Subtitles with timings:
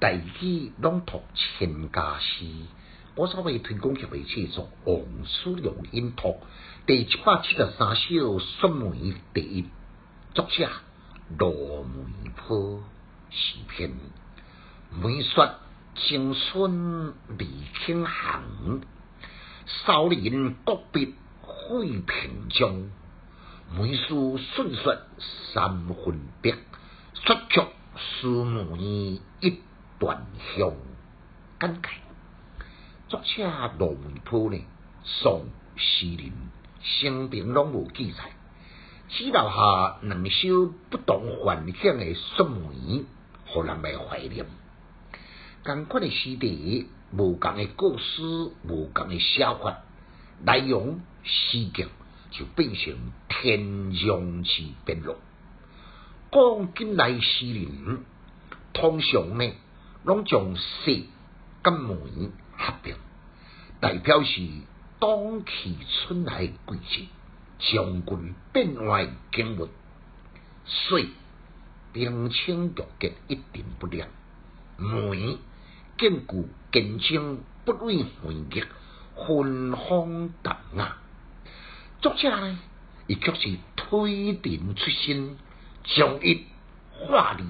[0.00, 2.46] 大器朗读千家诗，
[3.16, 6.28] 我稍微推广协会制作《王叔良音图》
[6.86, 9.66] 第七百七十三首孙梅第一，
[10.32, 10.70] 作者
[11.38, 12.82] 罗梅坡
[13.28, 13.92] 诗篇。
[14.90, 15.50] 梅雪
[15.94, 17.46] 青春未
[17.84, 18.80] 轻行，
[19.84, 21.12] 少年国别费
[22.06, 22.90] 平江。
[23.76, 24.98] 梅书顺率
[25.52, 26.52] 三分别，
[27.12, 29.60] 雪却思梅一。
[30.00, 30.26] 断
[30.56, 30.72] 香
[31.58, 31.90] 感慨，
[33.06, 34.64] 作者罗文波呢，
[35.04, 35.44] 宋
[35.76, 36.32] 诗人
[36.80, 38.32] 生平拢无记载，
[39.10, 43.04] 只留下两首不同凡响的说梅，
[43.46, 44.46] 互人来怀念。
[45.64, 48.22] 同款的诗题，无共的故事，
[48.66, 49.80] 无共的写法，
[50.42, 51.90] 内容诗境
[52.30, 52.96] 就变成
[53.28, 53.60] 天
[53.92, 55.18] 壤之别咯。
[56.32, 58.02] 讲今来诗人，
[58.72, 59.52] 通常呢。
[60.04, 61.02] 拢将雪
[61.62, 61.94] 甲梅
[62.56, 62.94] 合并，
[63.80, 64.48] 代表是
[64.98, 65.74] 冬去
[66.06, 66.54] 春来季
[66.88, 67.08] 节，
[67.58, 69.68] 将军变化景物。
[70.64, 71.08] 水
[71.92, 74.08] 冰清玉洁，一点不亮；
[74.78, 75.38] 梅
[75.98, 78.64] 坚固坚贞，不畏风雨，
[79.16, 80.96] 芬芳淡雅。
[82.00, 82.58] 作者呢，
[83.06, 85.36] 亦却是推陈出新，
[85.84, 86.46] 将一
[86.90, 87.44] 化二。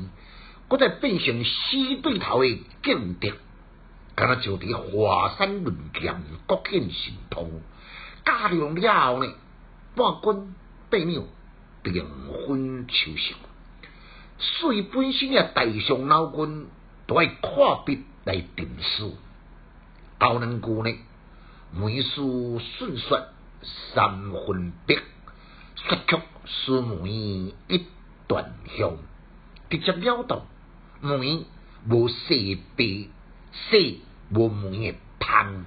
[0.71, 3.35] 搁再变成死对头的劲敌，
[4.15, 6.15] 敢若就伫华山论剑，
[6.47, 7.61] 各显神通。
[8.25, 9.35] 加量了后呢，
[9.97, 10.55] 半军
[10.89, 11.23] 八鸟，
[11.83, 12.07] 平
[12.47, 13.35] 分秋色。
[14.39, 16.69] 水本身嘅大将老军，
[17.09, 19.17] 都爱跨笔来定数。
[20.21, 20.97] 后两句呢，
[21.75, 23.19] 梅书顺率
[23.93, 24.97] 三分别，
[25.75, 27.87] 雪曲思梅一
[28.29, 28.97] 段香，
[29.69, 30.43] 直接了当。
[31.03, 31.45] 梅
[31.89, 33.09] 无细白，
[33.53, 35.65] 细无梅香，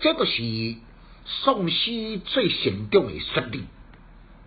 [0.00, 0.76] 这个是
[1.24, 3.64] 宋诗最慎重的说理。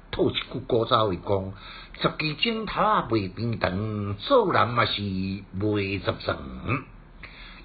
[0.09, 1.53] 套一句古早话讲：
[2.01, 5.01] 十指镜头啊，未平等，做人嘛是
[5.59, 6.37] 未十全。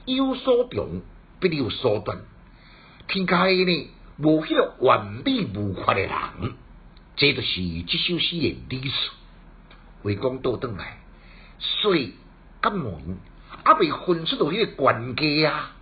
[0.06, 1.00] 有所长，
[1.38, 2.22] 必有所短。
[3.06, 6.10] 天下呢，无迄个完美无缺的人。
[7.14, 9.12] 这就是这首诗的理数。
[10.02, 10.98] 话讲倒转来，
[11.58, 11.94] 所
[12.62, 12.64] 以。
[12.64, 13.18] 咁门
[13.64, 15.72] 啊，未分出到迄个关键啊，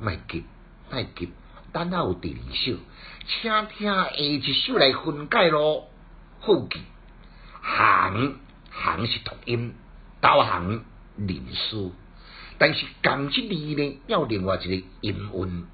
[0.00, 0.44] 卖急
[0.90, 1.30] 卖急，
[1.72, 2.78] 等下有第二首，
[3.26, 5.88] 请听下一首来分解咯。
[6.40, 6.80] 好记，
[7.62, 8.36] 行
[8.70, 9.74] 行是同音，
[10.20, 10.84] 导行
[11.16, 11.92] 连书，
[12.58, 15.66] 但是讲即字呢，要另外一个音韵，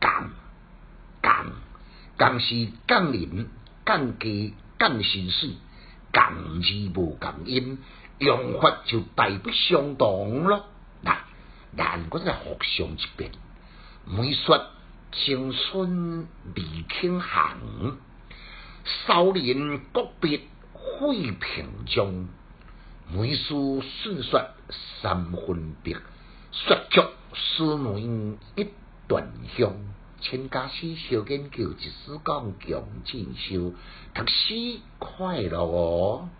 [0.00, 0.30] 讲
[1.22, 1.46] 讲
[2.18, 3.48] 讲是讲人
[3.84, 5.50] 讲机讲心事，
[6.12, 7.78] 讲字无讲音。
[8.18, 10.66] 用法就大不相同咯。
[11.04, 11.16] 嗱，
[11.72, 13.30] 难果再互相一遍。
[14.06, 14.66] 每说
[15.12, 16.62] 青春未
[17.00, 17.98] 轻行，
[19.06, 22.28] 少年国别费平江。
[23.12, 24.46] 梅书顺率
[25.02, 25.96] 三分别，
[26.52, 28.00] 雪却思梅
[28.56, 28.68] 一
[29.06, 29.72] 段香。
[30.20, 33.74] 千家诗小研究，一丝讲强进修，
[34.14, 36.30] 读书快乐哦。